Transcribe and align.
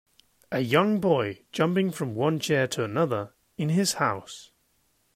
A 0.51 0.61
young 0.61 0.99
boy 0.99 1.43
jumping 1.51 1.91
from 1.91 2.15
one 2.15 2.39
chair 2.39 2.65
to 2.69 2.83
another 2.83 3.35
in 3.55 3.69
his 3.69 3.93
house 3.93 4.49